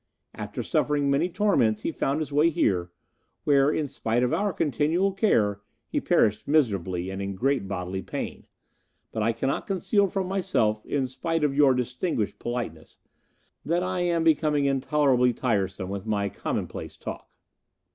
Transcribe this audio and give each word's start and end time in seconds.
After 0.33 0.63
suffering 0.63 1.11
many 1.11 1.29
torments, 1.29 1.83
he 1.83 1.91
found 1.91 2.21
his 2.21 2.33
way 2.33 2.49
here, 2.49 2.89
where, 3.43 3.69
in 3.69 3.87
spite 3.87 4.23
of 4.23 4.33
our 4.33 4.51
continual 4.51 5.11
care, 5.11 5.61
he 5.87 6.01
perished 6.01 6.47
miserably 6.47 7.11
and 7.11 7.21
in 7.21 7.35
great 7.35 7.67
bodily 7.67 8.01
pain.... 8.01 8.47
But 9.11 9.21
I 9.21 9.31
cannot 9.31 9.67
conceal 9.67 10.07
from 10.07 10.25
myself, 10.25 10.83
in 10.87 11.05
spite 11.05 11.43
of 11.43 11.53
your 11.55 11.75
distinguished 11.75 12.39
politeness, 12.39 12.97
that 13.63 13.83
I 13.83 13.99
am 13.99 14.23
becoming 14.23 14.65
intolerably 14.65 15.33
tiresome 15.33 15.89
with 15.91 16.07
my 16.07 16.29
commonplace 16.29 16.97
talk." 16.97 17.29